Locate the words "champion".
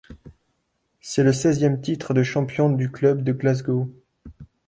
2.23-2.71